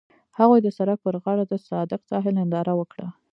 هغوی 0.39 0.59
د 0.63 0.67
سړک 0.77 0.97
پر 1.05 1.15
غاړه 1.23 1.43
د 1.47 1.53
صادق 1.67 2.01
ساحل 2.09 2.33
ننداره 2.39 2.73
وکړه. 2.77 3.07